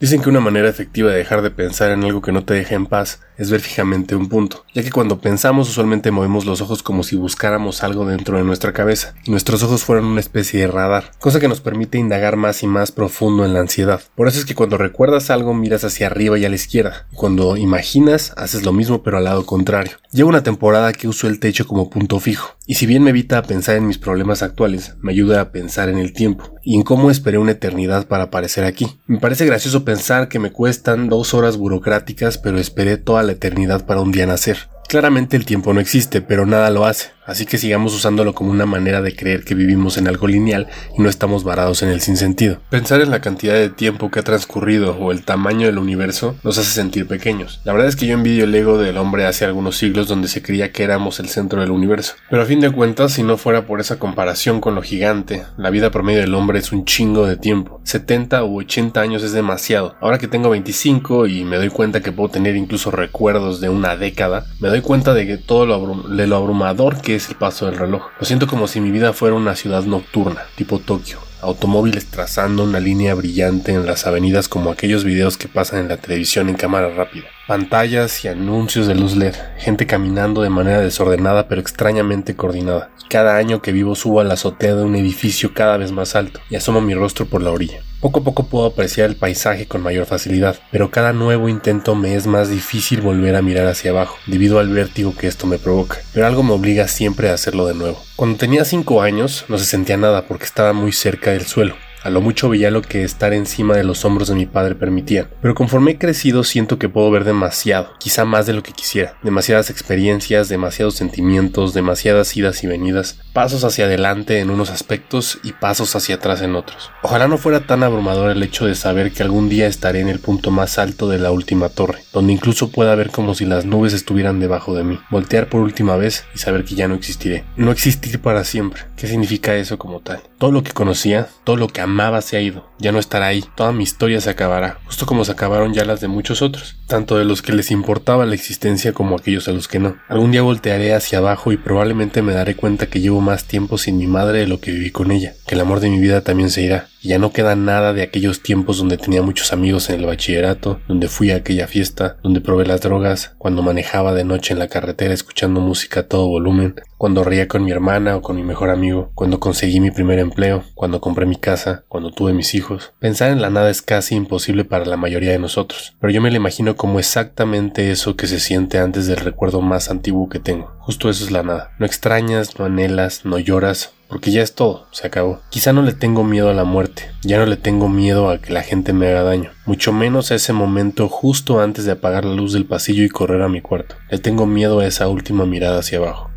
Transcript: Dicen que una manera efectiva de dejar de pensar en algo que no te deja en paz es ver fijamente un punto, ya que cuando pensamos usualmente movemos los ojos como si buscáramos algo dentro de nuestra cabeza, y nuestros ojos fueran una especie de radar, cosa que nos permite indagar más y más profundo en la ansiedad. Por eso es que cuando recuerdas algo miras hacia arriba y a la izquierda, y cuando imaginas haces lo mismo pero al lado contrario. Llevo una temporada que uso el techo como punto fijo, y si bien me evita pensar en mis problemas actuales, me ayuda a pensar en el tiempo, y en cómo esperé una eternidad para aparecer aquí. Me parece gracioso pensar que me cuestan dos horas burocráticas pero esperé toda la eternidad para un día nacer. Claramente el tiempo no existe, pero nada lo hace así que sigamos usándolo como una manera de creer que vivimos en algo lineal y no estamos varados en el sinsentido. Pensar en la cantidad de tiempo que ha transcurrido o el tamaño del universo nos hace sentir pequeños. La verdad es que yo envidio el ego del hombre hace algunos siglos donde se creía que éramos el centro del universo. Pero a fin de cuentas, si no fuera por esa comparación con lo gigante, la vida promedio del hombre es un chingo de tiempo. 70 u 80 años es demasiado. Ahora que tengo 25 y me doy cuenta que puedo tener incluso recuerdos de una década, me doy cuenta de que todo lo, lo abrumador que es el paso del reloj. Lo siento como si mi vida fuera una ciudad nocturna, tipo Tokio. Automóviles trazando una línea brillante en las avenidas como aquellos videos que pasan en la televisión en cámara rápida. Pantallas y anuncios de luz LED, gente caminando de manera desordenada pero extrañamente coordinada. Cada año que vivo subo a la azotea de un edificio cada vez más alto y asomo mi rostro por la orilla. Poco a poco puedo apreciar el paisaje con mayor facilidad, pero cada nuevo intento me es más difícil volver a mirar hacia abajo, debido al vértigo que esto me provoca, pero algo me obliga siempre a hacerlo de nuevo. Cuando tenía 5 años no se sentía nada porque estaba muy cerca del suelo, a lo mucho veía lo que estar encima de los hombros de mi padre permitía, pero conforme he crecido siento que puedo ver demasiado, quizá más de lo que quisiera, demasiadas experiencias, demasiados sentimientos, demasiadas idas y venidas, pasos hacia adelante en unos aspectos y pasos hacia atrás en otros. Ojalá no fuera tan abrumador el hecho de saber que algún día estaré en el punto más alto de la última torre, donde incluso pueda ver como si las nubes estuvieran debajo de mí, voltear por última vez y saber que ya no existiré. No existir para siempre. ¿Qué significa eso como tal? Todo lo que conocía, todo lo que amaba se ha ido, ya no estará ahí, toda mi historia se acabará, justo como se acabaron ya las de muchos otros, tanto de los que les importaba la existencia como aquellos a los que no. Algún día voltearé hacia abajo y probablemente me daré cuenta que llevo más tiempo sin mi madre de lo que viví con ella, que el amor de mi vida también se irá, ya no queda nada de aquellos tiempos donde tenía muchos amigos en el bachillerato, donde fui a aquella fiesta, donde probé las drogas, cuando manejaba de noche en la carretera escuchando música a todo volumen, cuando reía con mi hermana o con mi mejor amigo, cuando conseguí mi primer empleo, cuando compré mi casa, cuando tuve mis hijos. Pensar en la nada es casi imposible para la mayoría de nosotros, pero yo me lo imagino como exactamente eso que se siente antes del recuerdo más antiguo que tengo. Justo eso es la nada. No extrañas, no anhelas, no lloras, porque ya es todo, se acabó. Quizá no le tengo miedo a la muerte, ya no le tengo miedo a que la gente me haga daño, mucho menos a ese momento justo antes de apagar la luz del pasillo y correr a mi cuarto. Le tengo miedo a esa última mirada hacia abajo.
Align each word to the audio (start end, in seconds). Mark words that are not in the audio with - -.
Dicen 0.00 0.22
que 0.22 0.28
una 0.28 0.38
manera 0.38 0.68
efectiva 0.68 1.10
de 1.10 1.16
dejar 1.16 1.42
de 1.42 1.50
pensar 1.50 1.90
en 1.90 2.04
algo 2.04 2.22
que 2.22 2.30
no 2.30 2.44
te 2.44 2.54
deja 2.54 2.76
en 2.76 2.86
paz 2.86 3.20
es 3.36 3.50
ver 3.50 3.60
fijamente 3.60 4.14
un 4.14 4.28
punto, 4.28 4.64
ya 4.72 4.84
que 4.84 4.92
cuando 4.92 5.20
pensamos 5.20 5.68
usualmente 5.68 6.12
movemos 6.12 6.46
los 6.46 6.60
ojos 6.60 6.84
como 6.84 7.02
si 7.02 7.16
buscáramos 7.16 7.82
algo 7.82 8.06
dentro 8.06 8.38
de 8.38 8.44
nuestra 8.44 8.72
cabeza, 8.72 9.14
y 9.24 9.32
nuestros 9.32 9.64
ojos 9.64 9.82
fueran 9.82 10.04
una 10.04 10.20
especie 10.20 10.60
de 10.60 10.68
radar, 10.68 11.10
cosa 11.18 11.40
que 11.40 11.48
nos 11.48 11.60
permite 11.60 11.98
indagar 11.98 12.36
más 12.36 12.62
y 12.62 12.68
más 12.68 12.92
profundo 12.92 13.44
en 13.44 13.54
la 13.54 13.60
ansiedad. 13.60 14.00
Por 14.14 14.28
eso 14.28 14.38
es 14.38 14.44
que 14.44 14.54
cuando 14.54 14.78
recuerdas 14.78 15.30
algo 15.30 15.52
miras 15.52 15.82
hacia 15.82 16.06
arriba 16.06 16.38
y 16.38 16.44
a 16.44 16.48
la 16.48 16.54
izquierda, 16.54 17.06
y 17.12 17.16
cuando 17.16 17.56
imaginas 17.56 18.32
haces 18.36 18.64
lo 18.64 18.72
mismo 18.72 19.02
pero 19.02 19.18
al 19.18 19.24
lado 19.24 19.46
contrario. 19.46 19.96
Llevo 20.12 20.28
una 20.28 20.44
temporada 20.44 20.92
que 20.92 21.08
uso 21.08 21.26
el 21.26 21.40
techo 21.40 21.66
como 21.66 21.90
punto 21.90 22.20
fijo, 22.20 22.56
y 22.68 22.74
si 22.74 22.84
bien 22.84 23.02
me 23.02 23.10
evita 23.10 23.42
pensar 23.42 23.76
en 23.76 23.86
mis 23.86 23.96
problemas 23.96 24.42
actuales, 24.42 24.94
me 25.00 25.12
ayuda 25.12 25.40
a 25.40 25.52
pensar 25.52 25.88
en 25.88 25.96
el 25.96 26.12
tiempo, 26.12 26.54
y 26.62 26.76
en 26.76 26.82
cómo 26.82 27.10
esperé 27.10 27.38
una 27.38 27.52
eternidad 27.52 28.06
para 28.06 28.24
aparecer 28.24 28.64
aquí. 28.64 28.86
Me 29.06 29.18
parece 29.18 29.46
gracioso 29.46 29.86
pensar 29.86 30.28
que 30.28 30.38
me 30.38 30.52
cuestan 30.52 31.08
dos 31.08 31.32
horas 31.32 31.56
burocráticas 31.56 32.36
pero 32.36 32.58
esperé 32.58 32.98
toda 32.98 33.22
la 33.22 33.32
eternidad 33.32 33.86
para 33.86 34.02
un 34.02 34.12
día 34.12 34.26
nacer. 34.26 34.68
Claramente 34.86 35.34
el 35.36 35.46
tiempo 35.46 35.72
no 35.72 35.80
existe, 35.80 36.20
pero 36.20 36.44
nada 36.44 36.68
lo 36.68 36.84
hace 36.84 37.17
así 37.28 37.46
que 37.46 37.58
sigamos 37.58 37.94
usándolo 37.94 38.34
como 38.34 38.50
una 38.50 38.66
manera 38.66 39.02
de 39.02 39.14
creer 39.14 39.44
que 39.44 39.54
vivimos 39.54 39.98
en 39.98 40.08
algo 40.08 40.26
lineal 40.26 40.66
y 40.96 41.02
no 41.02 41.08
estamos 41.08 41.44
varados 41.44 41.82
en 41.82 41.90
el 41.90 42.00
sinsentido. 42.00 42.58
Pensar 42.70 43.00
en 43.00 43.10
la 43.10 43.20
cantidad 43.20 43.54
de 43.54 43.68
tiempo 43.68 44.10
que 44.10 44.18
ha 44.18 44.24
transcurrido 44.24 44.96
o 44.96 45.12
el 45.12 45.22
tamaño 45.22 45.66
del 45.66 45.78
universo 45.78 46.34
nos 46.42 46.58
hace 46.58 46.70
sentir 46.70 47.06
pequeños. 47.06 47.60
La 47.64 47.72
verdad 47.72 47.88
es 47.88 47.96
que 47.96 48.06
yo 48.06 48.14
envidio 48.14 48.44
el 48.44 48.54
ego 48.54 48.78
del 48.78 48.96
hombre 48.96 49.26
hace 49.26 49.44
algunos 49.44 49.76
siglos 49.76 50.08
donde 50.08 50.28
se 50.28 50.42
creía 50.42 50.72
que 50.72 50.82
éramos 50.82 51.20
el 51.20 51.28
centro 51.28 51.60
del 51.60 51.70
universo. 51.70 52.14
Pero 52.30 52.42
a 52.42 52.46
fin 52.46 52.60
de 52.60 52.70
cuentas, 52.70 53.12
si 53.12 53.22
no 53.22 53.36
fuera 53.36 53.66
por 53.66 53.80
esa 53.80 53.98
comparación 53.98 54.60
con 54.60 54.74
lo 54.74 54.82
gigante, 54.82 55.44
la 55.56 55.70
vida 55.70 55.90
promedio 55.90 56.20
del 56.20 56.34
hombre 56.34 56.58
es 56.58 56.72
un 56.72 56.84
chingo 56.84 57.26
de 57.26 57.36
tiempo. 57.36 57.80
70 57.84 58.44
u 58.44 58.58
80 58.60 59.00
años 59.00 59.22
es 59.22 59.32
demasiado. 59.32 59.96
Ahora 60.00 60.18
que 60.18 60.28
tengo 60.28 60.50
25 60.50 61.26
y 61.26 61.44
me 61.44 61.56
doy 61.56 61.68
cuenta 61.68 62.00
que 62.00 62.12
puedo 62.12 62.30
tener 62.30 62.56
incluso 62.56 62.90
recuerdos 62.90 63.60
de 63.60 63.68
una 63.68 63.96
década, 63.96 64.46
me 64.60 64.68
doy 64.68 64.80
cuenta 64.80 65.14
de 65.14 65.26
que 65.26 65.36
todo 65.36 65.66
lo, 65.66 65.94
lo 66.08 66.36
abrumador 66.36 67.00
que 67.00 67.17
es 67.18 67.28
el 67.28 67.36
paso 67.36 67.66
del 67.66 67.78
reloj. 67.78 68.06
Lo 68.18 68.26
siento 68.26 68.46
como 68.46 68.66
si 68.66 68.80
mi 68.80 68.90
vida 68.90 69.12
fuera 69.12 69.36
una 69.36 69.54
ciudad 69.54 69.84
nocturna, 69.84 70.46
tipo 70.56 70.78
Tokio. 70.78 71.18
Automóviles 71.40 72.06
trazando 72.06 72.64
una 72.64 72.80
línea 72.80 73.14
brillante 73.14 73.72
en 73.72 73.86
las 73.86 74.06
avenidas 74.06 74.48
como 74.48 74.70
aquellos 74.70 75.04
videos 75.04 75.36
que 75.36 75.46
pasan 75.46 75.80
en 75.80 75.88
la 75.88 75.96
televisión 75.96 76.48
en 76.48 76.56
cámara 76.56 76.88
rápida. 76.88 77.26
Pantallas 77.46 78.24
y 78.24 78.28
anuncios 78.28 78.88
de 78.88 78.96
luz 78.96 79.14
LED, 79.14 79.34
gente 79.56 79.86
caminando 79.86 80.42
de 80.42 80.50
manera 80.50 80.80
desordenada 80.80 81.46
pero 81.46 81.60
extrañamente 81.60 82.34
coordinada. 82.34 82.90
Cada 83.08 83.36
año 83.36 83.62
que 83.62 83.72
vivo 83.72 83.94
subo 83.94 84.20
a 84.20 84.24
la 84.24 84.34
azotea 84.34 84.74
de 84.74 84.84
un 84.84 84.96
edificio 84.96 85.54
cada 85.54 85.76
vez 85.76 85.92
más 85.92 86.16
alto 86.16 86.40
y 86.50 86.56
asomo 86.56 86.80
mi 86.80 86.94
rostro 86.94 87.26
por 87.26 87.42
la 87.42 87.52
orilla. 87.52 87.82
Poco 88.00 88.20
a 88.20 88.22
poco 88.22 88.44
puedo 88.44 88.66
apreciar 88.66 89.10
el 89.10 89.16
paisaje 89.16 89.66
con 89.66 89.82
mayor 89.82 90.06
facilidad, 90.06 90.56
pero 90.70 90.92
cada 90.92 91.12
nuevo 91.12 91.48
intento 91.48 91.96
me 91.96 92.14
es 92.14 92.28
más 92.28 92.48
difícil 92.48 93.00
volver 93.00 93.34
a 93.34 93.42
mirar 93.42 93.66
hacia 93.66 93.90
abajo, 93.90 94.16
debido 94.26 94.60
al 94.60 94.68
vértigo 94.68 95.16
que 95.16 95.26
esto 95.26 95.48
me 95.48 95.58
provoca, 95.58 95.98
pero 96.12 96.24
algo 96.24 96.44
me 96.44 96.52
obliga 96.52 96.86
siempre 96.86 97.28
a 97.28 97.34
hacerlo 97.34 97.66
de 97.66 97.74
nuevo. 97.74 98.00
Cuando 98.14 98.38
tenía 98.38 98.64
5 98.64 99.02
años 99.02 99.46
no 99.48 99.58
se 99.58 99.64
sentía 99.64 99.96
nada 99.96 100.26
porque 100.28 100.44
estaba 100.44 100.72
muy 100.72 100.92
cerca 100.92 101.32
del 101.32 101.46
suelo, 101.46 101.74
a 102.02 102.10
lo 102.10 102.20
mucho 102.20 102.48
veía 102.48 102.70
lo 102.70 102.82
que 102.82 103.02
estar 103.02 103.32
encima 103.32 103.76
de 103.76 103.84
los 103.84 104.04
hombros 104.04 104.28
de 104.28 104.34
mi 104.34 104.46
padre 104.46 104.74
permitía, 104.74 105.28
pero 105.42 105.54
conforme 105.54 105.92
he 105.92 105.98
crecido 105.98 106.44
siento 106.44 106.78
que 106.78 106.88
puedo 106.88 107.10
ver 107.10 107.24
demasiado, 107.24 107.92
quizá 107.98 108.24
más 108.24 108.46
de 108.46 108.52
lo 108.52 108.62
que 108.62 108.72
quisiera, 108.72 109.16
demasiadas 109.22 109.70
experiencias, 109.70 110.48
demasiados 110.48 110.94
sentimientos, 110.94 111.74
demasiadas 111.74 112.36
idas 112.36 112.62
y 112.64 112.66
venidas, 112.66 113.18
pasos 113.32 113.64
hacia 113.64 113.86
adelante 113.86 114.38
en 114.40 114.50
unos 114.50 114.70
aspectos 114.70 115.38
y 115.42 115.52
pasos 115.52 115.94
hacia 115.96 116.16
atrás 116.16 116.42
en 116.42 116.54
otros. 116.54 116.90
Ojalá 117.02 117.28
no 117.28 117.38
fuera 117.38 117.60
tan 117.66 117.82
abrumador 117.82 118.30
el 118.30 118.42
hecho 118.42 118.66
de 118.66 118.74
saber 118.74 119.12
que 119.12 119.22
algún 119.22 119.48
día 119.48 119.66
estaré 119.66 120.00
en 120.00 120.08
el 120.08 120.20
punto 120.20 120.50
más 120.50 120.78
alto 120.78 121.08
de 121.08 121.18
la 121.18 121.30
última 121.30 121.68
torre, 121.68 122.02
donde 122.12 122.32
incluso 122.32 122.70
pueda 122.70 122.94
ver 122.94 123.10
como 123.10 123.34
si 123.34 123.44
las 123.44 123.64
nubes 123.64 123.92
estuvieran 123.92 124.40
debajo 124.40 124.74
de 124.74 124.84
mí, 124.84 124.98
voltear 125.10 125.48
por 125.48 125.60
última 125.60 125.96
vez 125.96 126.24
y 126.34 126.38
saber 126.38 126.64
que 126.64 126.74
ya 126.74 126.88
no 126.88 126.94
existiré. 126.94 127.44
No 127.56 127.70
existir 127.70 128.20
para 128.20 128.44
siempre. 128.44 128.82
¿Qué 128.96 129.06
significa 129.06 129.54
eso 129.54 129.78
como 129.78 130.00
tal? 130.00 130.20
Todo 130.38 130.52
lo 130.52 130.62
que 130.62 130.72
conocía, 130.72 131.28
todo 131.44 131.56
lo 131.56 131.68
que 131.68 131.80
amaba 131.88 132.20
se 132.20 132.36
ha 132.36 132.40
ido, 132.40 132.68
ya 132.78 132.92
no 132.92 132.98
estará 132.98 133.26
ahí, 133.26 133.44
toda 133.56 133.72
mi 133.72 133.82
historia 133.82 134.20
se 134.20 134.30
acabará, 134.30 134.78
justo 134.84 135.06
como 135.06 135.24
se 135.24 135.32
acabaron 135.32 135.74
ya 135.74 135.84
las 135.84 136.00
de 136.00 136.08
muchos 136.08 136.42
otros, 136.42 136.76
tanto 136.86 137.16
de 137.16 137.24
los 137.24 137.42
que 137.42 137.52
les 137.52 137.70
importaba 137.70 138.26
la 138.26 138.34
existencia 138.34 138.92
como 138.92 139.16
aquellos 139.16 139.48
a 139.48 139.52
los 139.52 139.68
que 139.68 139.78
no. 139.78 139.96
Algún 140.08 140.30
día 140.30 140.42
voltearé 140.42 140.94
hacia 140.94 141.18
abajo 141.18 141.50
y 141.50 141.56
probablemente 141.56 142.22
me 142.22 142.34
daré 142.34 142.54
cuenta 142.54 142.86
que 142.86 143.00
llevo 143.00 143.20
más 143.20 143.44
tiempo 143.44 143.78
sin 143.78 143.98
mi 143.98 144.06
madre 144.06 144.40
de 144.40 144.46
lo 144.46 144.60
que 144.60 144.70
viví 144.70 144.90
con 144.90 145.10
ella, 145.10 145.34
que 145.46 145.54
el 145.54 145.60
amor 145.60 145.80
de 145.80 145.90
mi 145.90 145.98
vida 145.98 146.20
también 146.20 146.50
se 146.50 146.62
irá, 146.62 146.88
ya 147.02 147.18
no 147.18 147.32
queda 147.32 147.56
nada 147.56 147.92
de 147.92 148.02
aquellos 148.02 148.42
tiempos 148.42 148.78
donde 148.78 148.98
tenía 148.98 149.22
muchos 149.22 149.52
amigos 149.52 149.90
en 149.90 150.00
el 150.00 150.06
bachillerato, 150.06 150.80
donde 150.88 151.08
fui 151.08 151.30
a 151.30 151.36
aquella 151.36 151.66
fiesta, 151.66 152.16
donde 152.22 152.40
probé 152.40 152.66
las 152.66 152.80
drogas, 152.80 153.34
cuando 153.38 153.62
manejaba 153.62 154.14
de 154.14 154.24
noche 154.24 154.52
en 154.52 154.58
la 154.58 154.68
carretera 154.68 155.14
escuchando 155.14 155.60
música 155.60 156.00
a 156.00 156.06
todo 156.08 156.28
volumen, 156.28 156.74
cuando 156.96 157.22
reía 157.22 157.46
con 157.46 157.64
mi 157.64 157.70
hermana 157.70 158.16
o 158.16 158.22
con 158.22 158.36
mi 158.36 158.42
mejor 158.42 158.70
amigo, 158.70 159.12
cuando 159.14 159.38
conseguí 159.38 159.80
mi 159.80 159.90
primer 159.90 160.18
empleo, 160.18 160.64
cuando 160.74 161.00
compré 161.00 161.26
mi 161.26 161.36
casa, 161.36 161.84
cuando 161.88 162.10
tuve 162.10 162.32
mis 162.32 162.54
hijos. 162.54 162.92
Pensar 162.98 163.30
en 163.30 163.40
la 163.40 163.50
nada 163.50 163.70
es 163.70 163.82
casi 163.82 164.16
imposible 164.16 164.64
para 164.64 164.84
la 164.84 164.96
mayoría 164.96 165.30
de 165.30 165.38
nosotros, 165.38 165.96
pero 166.00 166.12
yo 166.12 166.20
me 166.20 166.30
lo 166.30 166.36
imagino 166.36 166.76
como 166.76 166.98
exactamente 166.98 167.90
eso 167.90 168.16
que 168.16 168.26
se 168.26 168.40
siente 168.40 168.78
antes 168.78 169.06
del 169.06 169.18
recuerdo 169.18 169.60
más 169.60 169.90
antiguo 169.90 170.28
que 170.28 170.40
tengo. 170.40 170.72
Justo 170.80 171.08
eso 171.08 171.24
es 171.24 171.30
la 171.30 171.42
nada. 171.42 171.72
No 171.78 171.86
extrañas, 171.86 172.58
no 172.58 172.64
anhelas, 172.64 173.24
no 173.24 173.38
lloras, 173.38 173.92
porque 174.08 174.30
ya 174.30 174.42
es 174.42 174.54
todo, 174.54 174.86
se 174.90 175.06
acabó. 175.06 175.40
Quizá 175.50 175.72
no 175.72 175.82
le 175.82 175.92
tengo 175.92 176.24
miedo 176.24 176.50
a 176.50 176.54
la 176.54 176.64
muerte, 176.64 177.10
ya 177.22 177.38
no 177.38 177.46
le 177.46 177.56
tengo 177.56 177.88
miedo 177.88 178.30
a 178.30 178.38
que 178.38 178.52
la 178.52 178.62
gente 178.62 178.92
me 178.92 179.08
haga 179.08 179.22
daño, 179.22 179.50
mucho 179.66 179.92
menos 179.92 180.30
a 180.30 180.34
ese 180.34 180.52
momento 180.52 181.08
justo 181.08 181.60
antes 181.60 181.84
de 181.84 181.92
apagar 181.92 182.24
la 182.24 182.34
luz 182.34 182.52
del 182.52 182.66
pasillo 182.66 183.04
y 183.04 183.08
correr 183.08 183.42
a 183.42 183.48
mi 183.48 183.60
cuarto. 183.60 183.96
Le 184.10 184.18
tengo 184.18 184.46
miedo 184.46 184.80
a 184.80 184.86
esa 184.86 185.08
última 185.08 185.44
mirada 185.46 185.80
hacia 185.80 185.98
abajo. 185.98 186.27